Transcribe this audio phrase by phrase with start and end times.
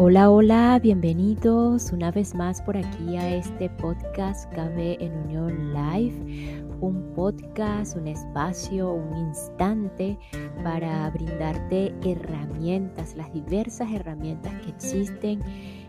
[0.00, 6.62] Hola, hola, bienvenidos una vez más por aquí a este podcast KB en Unión Live,
[6.80, 10.16] un podcast, un espacio, un instante
[10.62, 15.42] para brindarte herramientas, las diversas herramientas que existen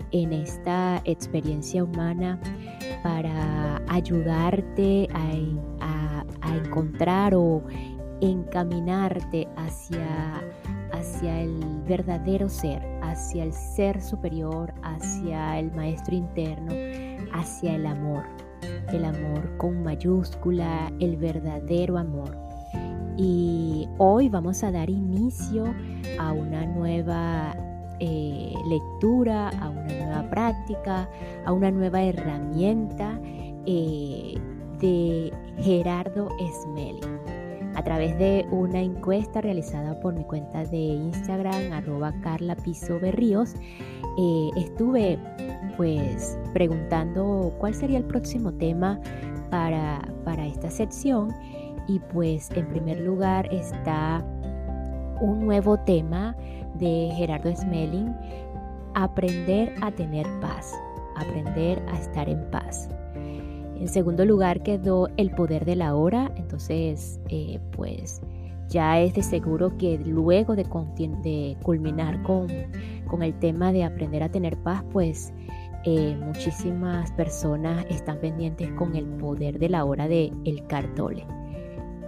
[0.09, 2.39] en esta experiencia humana
[3.03, 7.61] para ayudarte a, a encontrar o
[8.21, 10.41] encaminarte hacia,
[10.99, 16.73] hacia el verdadero ser, hacia el ser superior, hacia el maestro interno,
[17.33, 18.23] hacia el amor,
[18.89, 22.37] el amor con mayúscula, el verdadero amor.
[23.17, 25.73] Y hoy vamos a dar inicio
[26.19, 27.55] a una nueva
[27.99, 31.09] eh, lectura, a una nueva práctica,
[31.45, 33.19] a una nueva herramienta
[33.65, 34.35] eh,
[34.79, 36.29] de Gerardo
[36.61, 37.28] Smelling
[37.79, 43.53] a través de una encuesta realizada por mi cuenta de Instagram, arroba Carla Piso Berríos,
[44.17, 45.17] eh, estuve
[45.77, 48.99] pues preguntando cuál sería el próximo tema
[49.49, 51.33] para, para esta sección
[51.87, 54.25] y pues en primer lugar está
[55.21, 56.35] un nuevo tema
[56.73, 58.13] de Gerardo Smelling,
[58.93, 60.73] aprender a tener paz,
[61.15, 62.89] aprender a estar en paz.
[63.79, 68.21] En segundo lugar quedó El poder de la hora, entonces eh, pues
[68.67, 70.65] ya es de seguro que luego de,
[71.63, 75.33] culminar con, el tema de aprender a tener paz, pues
[75.85, 81.25] eh, muchísimas personas están pendientes con el poder de la hora de El Cartole.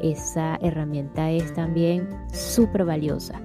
[0.02, 3.42] Esa herramienta es también súper valiosa.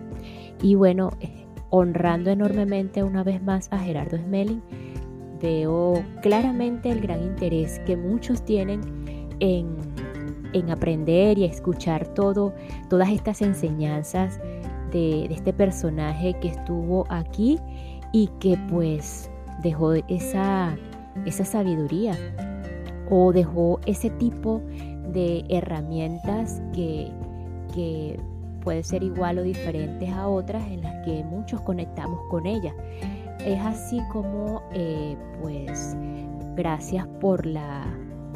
[0.62, 4.62] Y bueno, eh, honrando enormemente una vez más a Gerardo Smelling,
[5.40, 8.80] veo claramente el gran interés que muchos tienen
[9.40, 9.96] en,
[10.70, 12.54] aprender y escuchar todo,
[12.88, 14.40] todas estas enseñanzas
[14.90, 17.58] de, este personaje que estuvo aquí
[18.12, 19.30] y que pues
[19.62, 20.74] dejó esa,
[21.26, 22.16] esa sabiduría
[23.10, 24.62] o dejó ese tipo
[25.12, 27.10] de herramientas que,
[27.74, 28.18] que
[28.66, 32.74] puede ser igual o diferentes a otras en las que muchos conectamos con ellas.
[33.44, 35.96] Es así como, eh, pues,
[36.56, 37.84] gracias por la,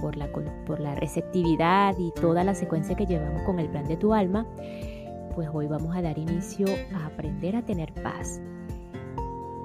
[0.00, 0.28] por, la,
[0.66, 4.46] por la receptividad y toda la secuencia que llevamos con el plan de tu alma,
[5.34, 8.40] pues hoy vamos a dar inicio a aprender a tener paz.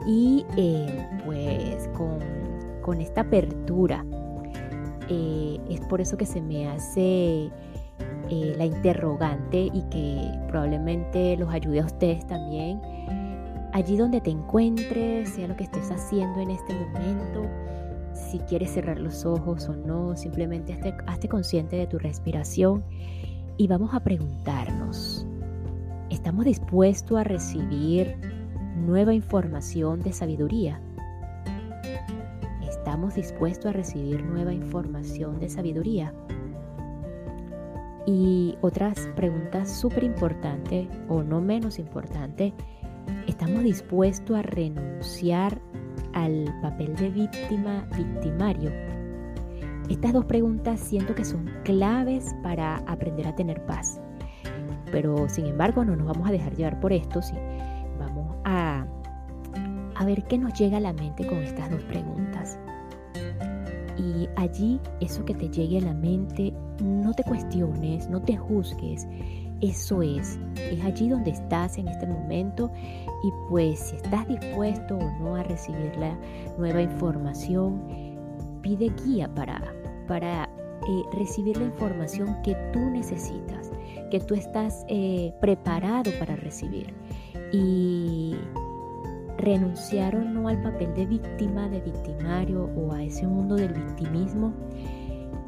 [0.08, 4.06] Y eh, pues con, esta apertura,
[5.10, 7.50] eh, es por eso que se me hace
[8.30, 12.80] la interrogante y que probablemente los ayude a ustedes también
[13.76, 17.46] allí donde te encuentres, sea lo que estés haciendo en este momento,
[18.14, 22.86] si quieres cerrar los ojos o no, simplemente hazte, consciente de tu respiración
[23.58, 25.28] y vamos a preguntarnos,
[26.10, 28.16] ¿estamos dispuestos a recibir
[28.78, 30.80] nueva información de sabiduría?
[32.66, 36.14] ¿Estamos dispuestos a recibir nueva información de sabiduría?
[38.06, 42.54] Y otras preguntas súper importantes o no menos importantes
[43.46, 45.62] ¿Estamos dispuestos a renunciar
[46.14, 48.72] al papel de víctima victimario?
[49.88, 54.02] Estas dos preguntas siento que son claves para aprender a tener paz.
[54.92, 57.36] Pero sin embargo no nos vamos a dejar llevar por esto, sí.
[58.00, 58.88] Vamos a,
[59.94, 62.58] a ver qué nos llega a la mente con estas dos preguntas.
[63.96, 66.52] Y allí, eso que te llegue a la mente,
[66.84, 69.08] no te cuestiones, no te juzgues,
[69.62, 72.72] eso es, es allí donde estás en este momento
[73.24, 76.18] y pues si estás dispuesto o no a recibir la
[76.58, 77.82] nueva información,
[78.62, 79.62] pide guía para,
[80.08, 80.50] para
[80.88, 83.72] eh, recibir la información que tú necesitas,
[84.12, 86.94] que tú estás eh, preparado para recibir.
[87.52, 88.36] Y
[89.38, 94.54] renunciar o no al papel de víctima, de victimario o a ese mundo del victimismo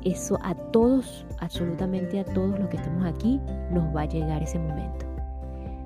[0.07, 3.40] eso a todos, absolutamente a todos los que estemos aquí,
[3.72, 5.06] nos va a llegar ese momento.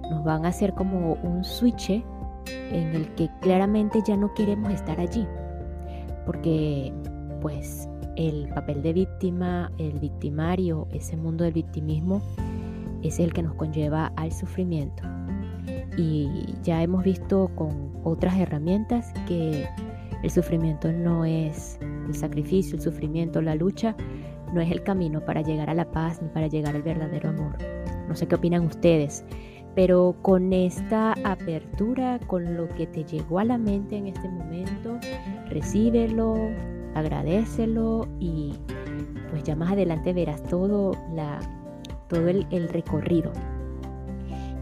[0.10, 5.00] Nos van a hacer como un switch en el que claramente ya no queremos estar
[5.00, 5.28] allí.
[6.26, 6.94] Porque
[7.42, 12.22] pues el papel de víctima, el victimario, ese mundo del victimismo
[13.02, 15.04] es el que nos conlleva al sufrimiento.
[15.98, 19.68] Y ya hemos visto con otras herramientas que
[20.24, 23.96] el sufrimiento no es el sacrificio, el sufrimiento, la lucha,
[24.54, 27.58] no es el camino para llegar a la paz ni para llegar al verdadero amor.
[28.08, 29.24] No sé qué opinan ustedes,
[29.76, 35.00] pero con esta apertura, con lo que te llegó a la mente en este momento,
[35.50, 36.36] recíbelo,
[36.94, 38.54] agradecelo y
[39.30, 41.40] pues ya más adelante verás todo, la,
[42.10, 43.32] todo el, el recorrido.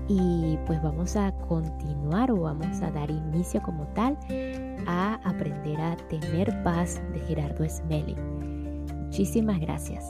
[0.07, 4.17] y pues vamos a continuar o vamos a dar inicio como tal
[4.89, 8.17] a aprender a tener paz de Gerardo Smelling.
[9.05, 10.03] Muchísimas gracias.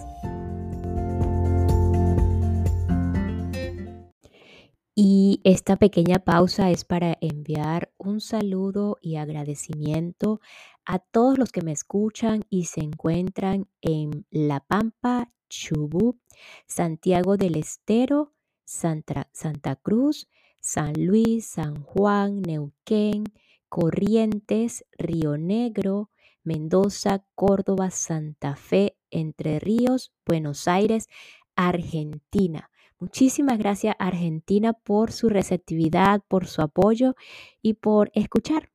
[4.95, 10.39] Y esta pequeña pausa es para enviar un saludo y agradecimiento
[10.85, 16.19] a todos los que me escuchan y se encuentran en La Pampa, Chubú,
[16.67, 18.33] Santiago del Estero,
[18.63, 20.29] Santa, Santa Cruz,
[20.61, 23.25] San Luis, San Juan, Neuquén,
[23.69, 26.09] Corrientes, Río Negro,
[26.43, 31.07] Mendoza, Córdoba, Santa Fe, Entre Ríos, Buenos Aires,
[31.55, 32.69] Argentina.
[32.99, 37.15] Muchísimas gracias Argentina por su receptividad, por su apoyo
[37.61, 38.69] y por escuchar.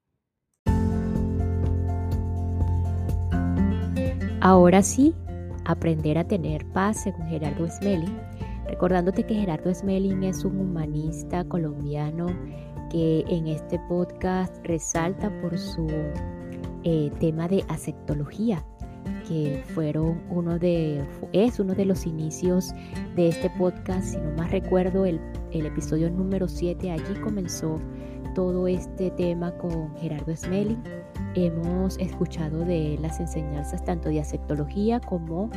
[4.41, 5.15] Ahora sí,
[5.65, 8.34] aprender a tener paz según Gerardo Smelling.
[8.75, 12.27] Recordándote que Gerardo Smelling es un humanista colombiano
[12.91, 15.87] que en este podcast resalta por su
[16.83, 18.67] eh, tema de aceptología
[19.29, 22.73] que fueron uno de, es uno de los inicios
[23.15, 25.21] de este podcast, si no más recuerdo, el,
[25.53, 27.81] el episodio número 7, allí comenzó
[28.35, 30.83] todo este tema con Gerardo Smelling.
[31.37, 35.49] Hemos escuchado de las enseñanzas tanto de aceptología como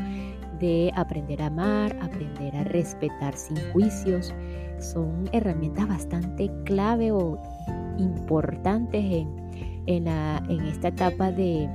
[0.59, 4.33] de aprender a amar, aprender a respetar sin juicios.
[4.79, 7.41] Son herramientas bastante clave o
[7.97, 9.49] importantes en,
[9.87, 11.69] en, la, en esta etapa de,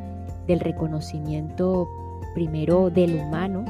[0.47, 1.89] del reconocimiento
[2.35, 3.65] primero del humano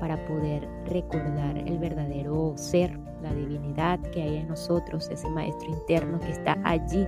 [0.00, 6.20] para poder recordar el verdadero ser, la divinidad que hay en nosotros, ese maestro interno
[6.20, 7.06] que está allí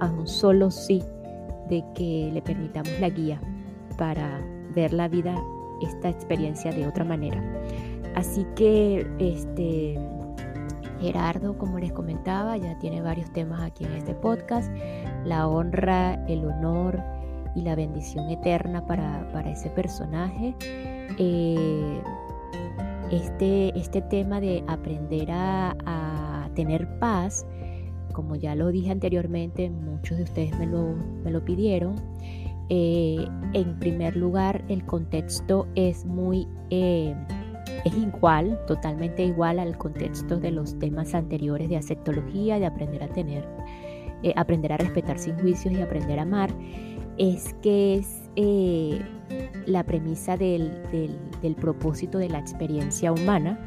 [0.00, 1.02] a un solo sí
[1.68, 3.40] de que le permitamos la guía
[3.96, 4.40] para
[4.74, 5.34] ver la vida,
[5.82, 7.42] esta experiencia de otra manera.
[8.14, 9.98] Así que este
[11.00, 14.72] Gerardo, como les comentaba, ya tiene varios temas aquí en este podcast,
[15.24, 17.02] la honra, el honor,
[17.56, 20.54] y la bendición eterna para, ese personaje.
[21.18, 22.00] Eh,
[23.10, 25.74] este, este tema de aprender a,
[26.54, 27.46] tener paz,
[28.14, 31.96] como ya lo dije anteriormente, muchos de ustedes me lo, me lo pidieron.
[32.68, 36.46] Eh, en primer lugar, el contexto es muy...
[36.70, 37.14] Eh,
[37.84, 43.08] es igual, totalmente igual al contexto de los temas anteriores de aceptología, de aprender a
[43.08, 43.46] tener,
[44.34, 46.50] aprender a respetar sin juicios y aprender a amar.
[47.18, 49.00] Es que es eh,
[49.66, 50.70] la premisa del,
[51.58, 53.58] propósito de la experiencia humana,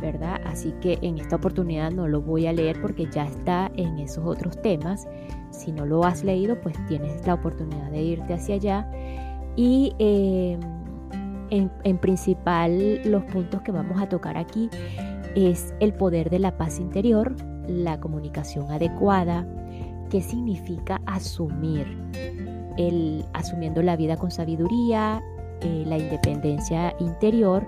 [0.00, 0.40] ¿verdad?
[0.44, 4.24] Así que en esta oportunidad no lo voy a leer porque ya está en esos
[4.24, 5.06] otros temas.
[5.50, 8.90] Si no lo has leído, pues tienes la oportunidad de irte hacia allá.
[9.56, 10.60] Y em,
[11.50, 14.70] en, en principal los puntos que vamos a tocar aquí
[15.34, 17.34] es el poder de la paz interior,
[17.66, 19.46] la comunicación adecuada,
[20.10, 21.86] qué significa asumir
[22.76, 25.22] el asumiendo la vida con sabiduría,
[25.60, 27.66] eh, la independencia interior,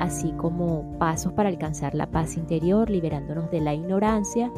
[0.00, 4.50] así como pasos para alcanzar la paz interior, liberándonos de la ignorancia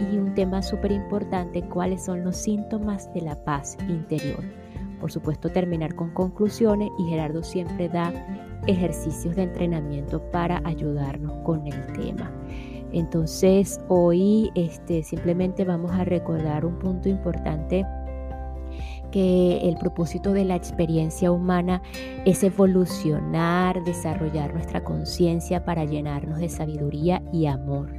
[0.00, 4.44] y un tema súper importante, cuáles son los síntomas de la paz interior.
[5.00, 8.12] Por supuesto, terminar con conclusiones y Gerardo siempre da
[8.66, 12.30] ejercicios de entrenamiento para ayudarnos con el tema.
[12.92, 17.84] Entonces, hoy este, simplemente vamos a recordar un punto importante
[19.10, 21.82] que el propósito de la experiencia humana
[22.24, 27.92] es evolucionar, desarrollar nuestra conciencia para llenarnos de sabiduría y amor.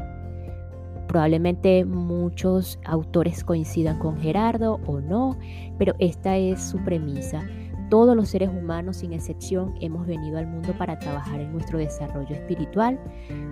[1.08, 5.38] Probablemente muchos autores coincidan con Gerardo o no,
[5.78, 7.48] pero esta es su premisa.
[7.90, 12.36] Todos los seres humanos, sin excepción, hemos venido al mundo para trabajar en nuestro desarrollo
[12.36, 13.00] espiritual,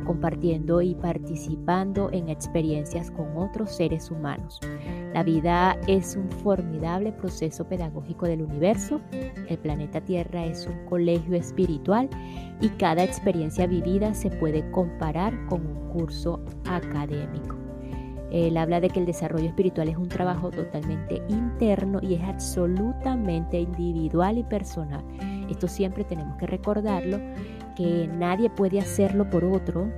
[0.06, 4.60] compartiendo y participando en experiencias con otros seres humanos.
[5.14, 9.00] La vida es un formidable proceso pedagógico del universo.
[9.48, 12.10] El planeta Tierra es un colegio espiritual
[12.60, 17.65] y cada experiencia vivida se puede comparar con un curso académico.
[18.32, 23.60] Él habla de que el desarrollo espiritual es un trabajo totalmente interno y es absolutamente
[23.60, 25.04] individual y personal.
[25.50, 27.20] Esto siempre tenemos que recordarlo,
[27.76, 29.90] que nadie puede hacerlo por otro,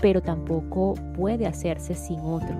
[0.00, 2.56] pero tampoco puede hacerse sin otro.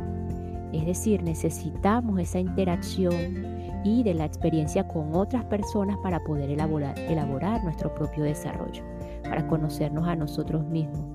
[0.73, 3.54] Es decir, necesitamos esa interacción
[3.85, 8.83] y de la experiencia con otras personas para poder elaborar, elaborar nuestro propio desarrollo,
[9.23, 11.06] para conocernos a nosotros mismos.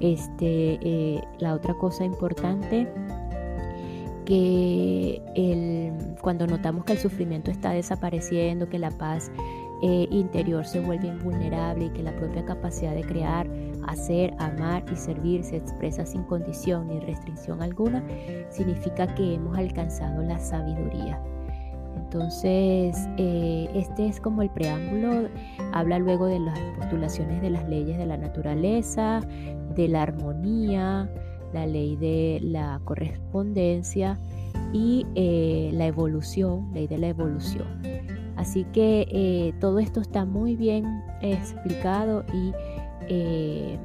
[0.00, 2.88] Este, eh, la otra cosa importante
[4.24, 9.30] que el, cuando notamos que el sufrimiento está desapareciendo, que la paz
[9.82, 13.48] eh, interior se vuelve invulnerable y que la propia capacidad de crear
[13.86, 18.02] hacer, amar y servir se expresa sin condición ni restricción alguna,
[18.48, 21.20] significa que hemos alcanzado la sabiduría.
[21.96, 25.28] Entonces, eh, este es como el preámbulo,
[25.72, 29.20] habla luego de las postulaciones de las leyes de la naturaleza,
[29.74, 31.10] de la armonía,
[31.52, 34.18] la ley de la correspondencia
[34.72, 37.66] y eh, la evolución, ley de la evolución.
[38.36, 42.52] Así que eh, todo esto está muy bien explicado y
[43.08, 43.78] eh,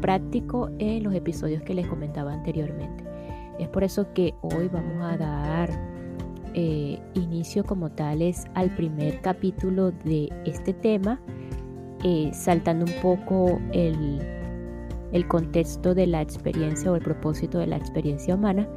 [0.00, 3.04] práctico en los episodios que les comentaba anteriormente.
[3.58, 5.90] Es por eso que hoy vamos a dar
[7.14, 11.20] inicio como tales al primer capítulo de este tema,
[12.32, 14.39] saltando un poco el,
[15.12, 18.68] el contexto de la experiencia o el propósito de la experiencia humana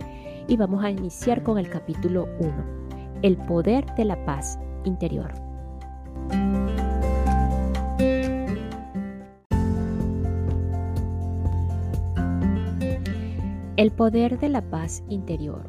[0.47, 2.53] y vamos a iniciar con el capítulo 1,
[3.21, 5.33] el poder de la paz interior.
[13.75, 15.67] El poder de la paz interior.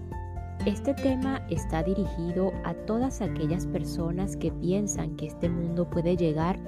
[0.67, 6.59] Este tema está dirigido a todas aquellas personas que piensan que este mundo puede llegar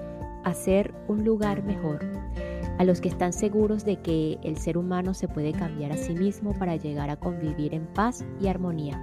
[0.45, 2.05] a ser un lugar mejor
[2.79, 6.15] a los que están seguros de que el ser humano se puede cambiar a sí
[6.15, 9.01] mismo para llegar a convivir en paz y armonía,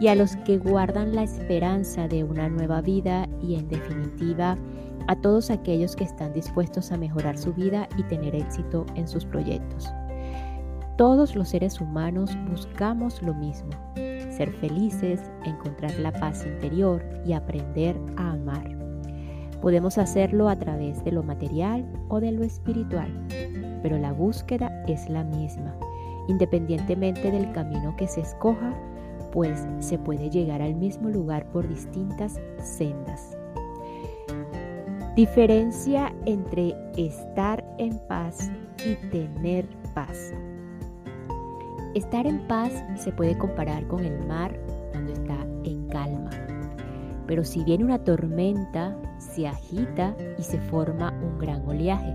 [0.00, 4.56] y a los que guardan la esperanza de una nueva vida y en definitiva
[5.06, 9.24] a todos aquellos que están dispuestos a mejorar su vida y tener éxito en sus
[9.24, 9.92] proyectos.
[10.96, 17.96] Todos los seres humanos buscamos lo mismo, ser felices, encontrar la paz interior y aprender
[18.16, 18.83] a amar.
[19.64, 23.08] Podemos hacerlo a través de lo material o de lo espiritual,
[23.82, 25.74] pero la búsqueda es la misma,
[26.28, 28.74] independientemente del camino que se escoja,
[29.32, 33.38] pues se puede llegar al mismo lugar por distintas sendas.
[35.16, 38.50] Diferencia entre estar en paz
[38.84, 40.34] y tener paz.
[41.94, 44.60] Estar en paz se puede comparar con el mar
[44.92, 46.28] cuando está en calma.
[47.26, 48.94] Pero si viene una tormenta,
[49.24, 52.14] se agita y se forma un gran oleaje.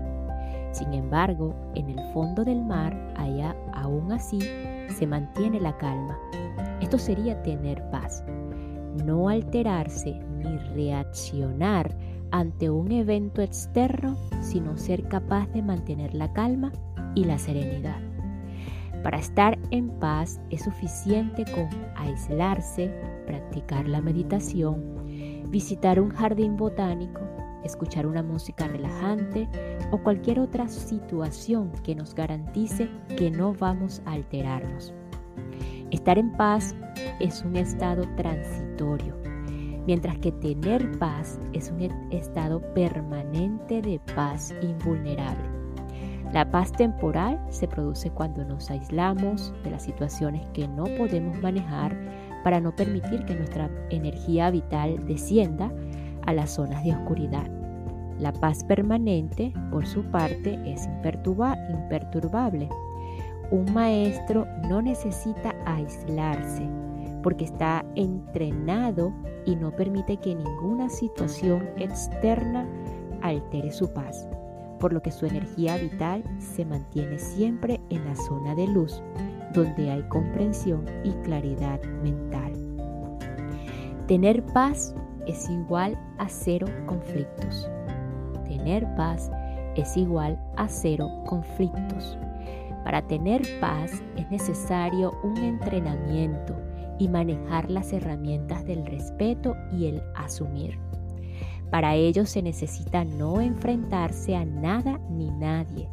[0.72, 4.40] Sin embargo, en el fondo del mar, allá aún así,
[4.88, 6.16] se mantiene la calma.
[6.80, 8.24] Esto sería tener paz.
[9.04, 11.94] No alterarse ni reaccionar
[12.30, 16.72] ante un evento externo, sino ser capaz de mantener la calma
[17.14, 17.98] y la serenidad.
[19.02, 22.92] Para estar en paz es suficiente con aislarse,
[23.26, 24.99] practicar la meditación,
[25.50, 27.20] visitar un jardín botánico,
[27.64, 29.48] escuchar una música relajante
[29.90, 34.94] o cualquier otra situación que nos garantice que no vamos a alterarnos.
[35.90, 36.74] Estar en paz
[37.18, 39.16] es un estado transitorio,
[39.86, 41.80] mientras que tener paz es un
[42.12, 45.60] estado permanente de paz invulnerable.
[46.32, 51.96] La paz temporal se produce cuando nos aislamos de las situaciones que no podemos manejar
[52.44, 55.72] para no permitir que nuestra energía vital descienda
[56.26, 57.48] a las zonas de oscuridad.
[58.18, 62.68] La paz permanente, por su parte, es imperturbable.
[63.50, 66.68] Un maestro no necesita aislarse
[67.22, 69.12] porque está entrenado
[69.46, 72.66] y no permite que ninguna situación externa
[73.22, 74.28] altere su paz,
[74.78, 79.02] por lo que su energía vital se mantiene siempre en la zona de luz,
[79.52, 82.52] donde hay comprensión y claridad mental.
[84.06, 84.94] Tener paz
[85.26, 87.70] es igual a cero conflictos.
[88.44, 89.30] Tener paz
[89.76, 92.18] es igual a cero conflictos.
[92.84, 96.56] Para tener paz es necesario un entrenamiento
[96.98, 100.78] y manejar las herramientas del respeto y el asumir.
[101.70, 105.88] Para ello se necesita no enfrentarse a nada ni nadie,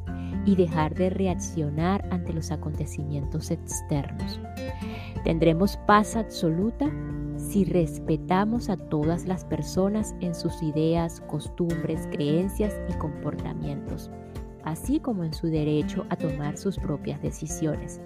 [0.48, 4.39] y dejar de reaccionar ante los acontecimientos externos.
[5.25, 6.89] Tendremos paz absoluta
[7.36, 14.10] si respetamos a todas las personas en sus ideas, costumbres, creencias y comportamientos,
[14.63, 18.00] así como en su derecho a tomar sus propias decisiones.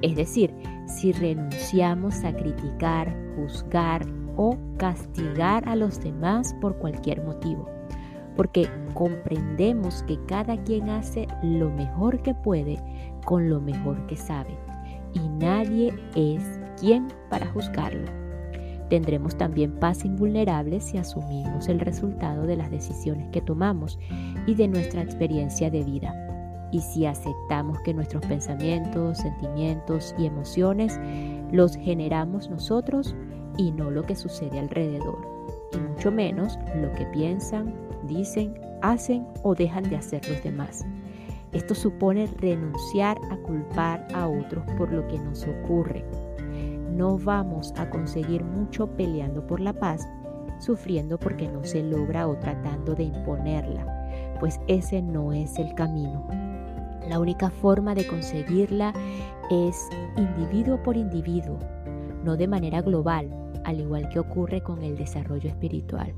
[0.00, 0.50] Es decir,
[0.86, 4.06] si renunciamos a criticar, juzgar
[4.38, 7.68] o castigar a los demás por cualquier motivo
[8.36, 12.78] porque comprendemos que cada quien hace lo mejor que puede
[13.24, 14.56] con lo mejor que sabe
[15.14, 16.42] y nadie es
[16.80, 18.10] quien para juzgarlo.
[18.88, 23.98] Tendremos también paz invulnerable si asumimos el resultado de las decisiones que tomamos
[24.46, 26.14] y de nuestra experiencia de vida.
[26.72, 30.98] Y si aceptamos que nuestros pensamientos, sentimientos y emociones
[31.50, 33.14] los generamos nosotros
[33.56, 35.26] y no lo que sucede alrededor,
[35.72, 37.74] y mucho menos lo que piensan,
[38.06, 40.84] dicen, hacen o dejan de hacer los demás.
[41.52, 46.04] Esto supone renunciar a culpar a otros por lo que nos ocurre.
[46.90, 50.08] No vamos a conseguir mucho peleando por la paz,
[50.58, 56.26] sufriendo porque no se logra o tratando de imponerla, pues ese no es el camino.
[57.08, 58.92] La única forma de conseguirla
[59.50, 61.58] es individuo por individuo,
[62.24, 63.28] no de manera global,
[63.64, 66.14] al igual que ocurre con el desarrollo espiritual.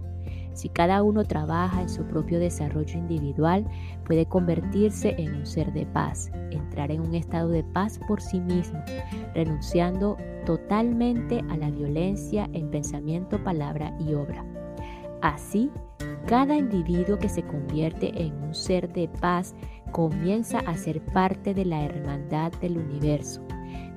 [0.54, 3.66] Si cada uno trabaja en su propio desarrollo individual,
[4.06, 8.40] puede convertirse en un ser de paz, entrar en un estado de paz por sí
[8.40, 8.82] mismo,
[9.34, 14.44] renunciando totalmente a la violencia en pensamiento, palabra y obra.
[15.22, 15.70] Así,
[16.26, 19.54] cada individuo que se convierte en un ser de paz
[19.90, 23.42] comienza a ser parte de la hermandad del universo,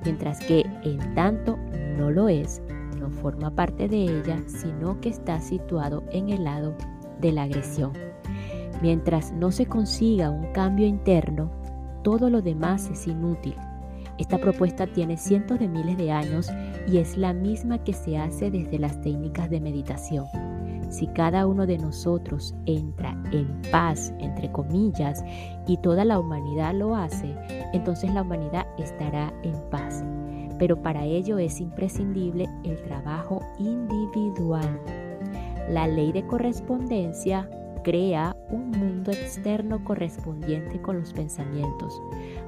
[0.04, 1.56] mientras que en tanto
[1.96, 2.62] no lo es,
[3.08, 6.74] no forma parte de ella, sino que está situado en el lado
[7.20, 7.92] de la agresión.
[8.82, 11.50] Mientras no se consiga un cambio interno,
[12.02, 13.54] todo lo demás es inútil.
[14.18, 16.50] Esta propuesta tiene cientos de miles de años
[16.86, 20.26] y es la misma que se hace desde las técnicas de meditación.
[20.90, 25.22] Si cada uno de nosotros entra en paz, entre comillas,
[25.66, 27.36] y toda la humanidad lo hace,
[27.72, 30.02] entonces la humanidad estará en paz
[30.58, 34.80] pero para ello es imprescindible el trabajo individual.
[35.68, 37.48] La ley de correspondencia
[37.82, 42.00] crea un mundo externo correspondiente con los pensamientos.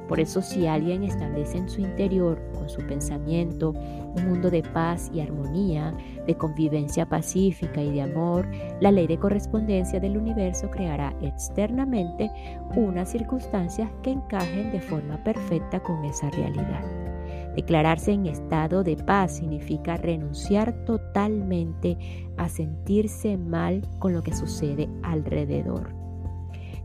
[0.08, 5.10] Por eso si alguien establece en su interior, con su pensamiento, un mundo de paz
[5.14, 5.94] y armonía,
[6.26, 8.48] de convivencia pacífica y de amor,
[8.80, 12.30] la ley de correspondencia del universo creará externamente
[12.74, 17.09] unas circunstancias que encajen de forma perfecta con esa realidad.
[17.54, 21.98] Declararse en estado de paz significa renunciar totalmente
[22.36, 25.92] a sentirse mal con lo que sucede alrededor.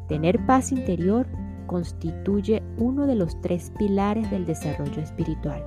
[0.07, 1.27] Tener paz interior
[1.67, 5.63] constituye uno de los tres pilares del desarrollo espiritual.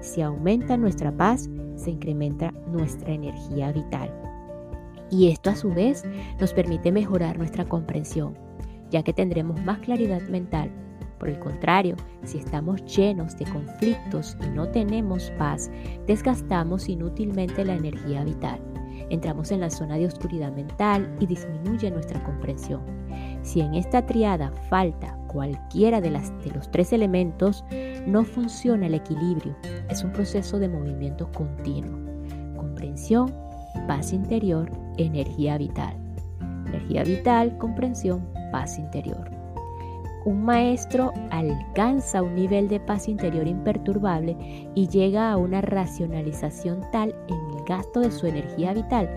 [0.00, 4.10] Si aumenta nuestra paz, se incrementa nuestra energía vital.
[5.10, 6.04] Y esto a su vez
[6.40, 8.34] nos permite mejorar nuestra comprensión,
[8.90, 10.70] ya que tendremos más claridad mental
[11.18, 15.70] por el contrario, si estamos llenos de conflictos y no tenemos paz,
[16.06, 18.60] desgastamos inútilmente la energía vital.
[19.08, 22.82] Entramos en la zona de oscuridad mental y disminuye nuestra comprensión.
[23.42, 27.64] Si en esta triada falta cualquiera de, los tres elementos,
[28.06, 29.56] no funciona el equilibrio.
[29.88, 31.98] Es un proceso de movimiento continuo.
[32.56, 33.32] Comprensión,
[33.86, 35.94] paz interior, energía vital.
[36.66, 39.35] Energía vital, comprensión, paz interior.
[40.26, 44.36] Un maestro alcanza un nivel de paz interior imperturbable
[44.74, 49.08] y llega a una racionalización tal en el gasto de su energía vital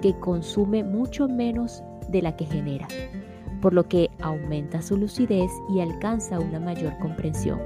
[0.00, 2.86] que consume mucho menos de la que genera,
[3.60, 7.58] por lo que aumenta su lucidez y alcanza una mayor comprensión.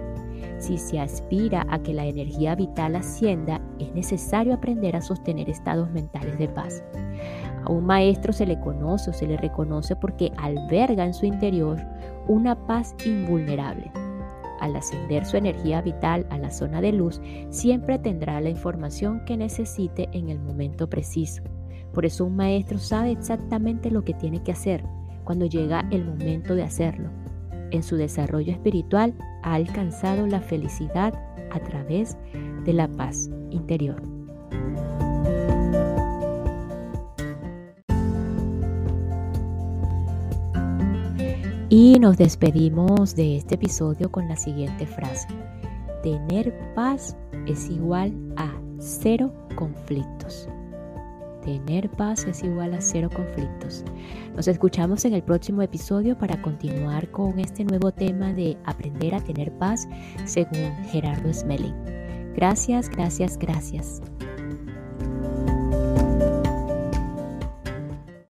[0.58, 5.90] Si se aspira a que la energía vital ascienda, es necesario aprender a sostener estados
[5.90, 6.82] mentales de paz.
[7.62, 11.78] A un maestro se le conoce o se le reconoce porque alberga en su interior
[12.28, 13.90] una paz invulnerable.
[14.60, 19.36] Al ascender su energía vital a la zona de luz, siempre tendrá la información que
[19.36, 21.42] necesite en el momento preciso.
[21.92, 24.84] Por eso un maestro sabe exactamente lo que tiene que hacer
[25.24, 27.10] cuando llega el momento de hacerlo.
[27.70, 31.14] En su desarrollo espiritual ha alcanzado la felicidad
[31.50, 32.16] a través
[32.64, 34.02] de la paz interior.
[41.68, 45.26] Y nos despedimos de este episodio con la siguiente frase.
[46.00, 50.48] Tener paz es igual a cero conflictos.
[51.44, 53.84] Tener paz es igual a cero conflictos.
[54.36, 59.20] Nos escuchamos en el próximo episodio para continuar con este nuevo tema de aprender a
[59.20, 59.88] tener paz
[60.24, 61.74] según Gerardo Smelling.
[62.36, 64.02] Gracias, gracias, gracias.